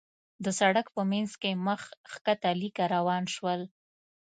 د 0.43 0.45
سړک 0.59 0.87
په 0.95 1.01
مينځ 1.11 1.31
کې 1.41 1.51
مخ 1.65 1.81
کښته 2.05 2.51
ليکه 2.61 2.85
روان 2.95 3.23
شول. 3.35 3.61